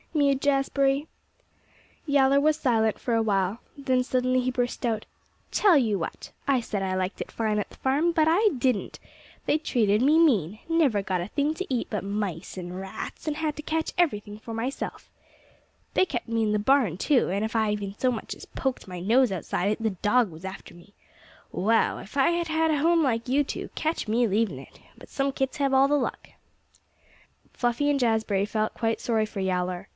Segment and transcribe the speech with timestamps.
[0.15, 1.07] mewed Jazbury.
[2.05, 3.59] Yowler was silent for a while.
[3.77, 5.05] Then suddenly he burst out,
[5.51, 6.31] "Tell you what!
[6.47, 8.99] I said I liked it fine at the farm, but I didn't.
[9.45, 10.59] They treated me mean.
[10.67, 14.37] Never got a thing to eat but mice and rats, and had to catch everything
[14.39, 15.09] for myself.
[15.93, 18.87] They kept me in the barn, too, and if I even so much as poked
[18.89, 20.93] my nose outside it the dog was after me.
[21.53, 21.99] Wow!
[21.99, 24.77] If I'd had a home like you two, catch me leaving it!
[24.97, 26.29] But some kits have all the luck."
[27.53, 29.87] Fluffy and Jazbury felt quite sorry for Yowler.